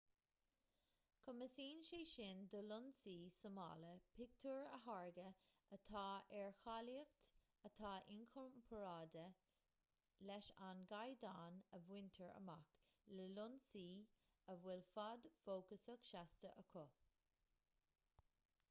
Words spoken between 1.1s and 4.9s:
cumasaíonn sé sin do lionsaí súmála pictiúir a